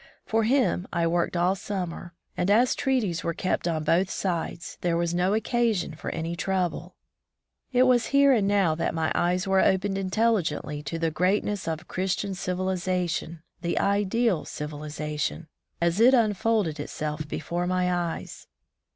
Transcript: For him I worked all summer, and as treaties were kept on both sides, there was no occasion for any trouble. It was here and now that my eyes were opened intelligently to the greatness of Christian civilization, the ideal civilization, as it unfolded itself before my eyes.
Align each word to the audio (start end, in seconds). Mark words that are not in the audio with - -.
For 0.25 0.45
him 0.45 0.87
I 0.91 1.05
worked 1.05 1.37
all 1.37 1.53
summer, 1.53 2.15
and 2.35 2.49
as 2.49 2.73
treaties 2.73 3.23
were 3.23 3.35
kept 3.35 3.67
on 3.67 3.83
both 3.83 4.09
sides, 4.09 4.79
there 4.81 4.97
was 4.97 5.13
no 5.13 5.35
occasion 5.35 5.93
for 5.93 6.09
any 6.09 6.35
trouble. 6.35 6.95
It 7.71 7.83
was 7.83 8.07
here 8.07 8.33
and 8.33 8.47
now 8.47 8.73
that 8.73 8.95
my 8.95 9.11
eyes 9.13 9.47
were 9.47 9.61
opened 9.63 9.99
intelligently 9.99 10.81
to 10.81 10.97
the 10.97 11.11
greatness 11.11 11.67
of 11.67 11.87
Christian 11.87 12.33
civilization, 12.33 13.43
the 13.61 13.77
ideal 13.77 14.43
civilization, 14.43 15.47
as 15.79 15.99
it 15.99 16.15
unfolded 16.15 16.79
itself 16.79 17.27
before 17.27 17.67
my 17.67 17.93
eyes. 17.93 18.47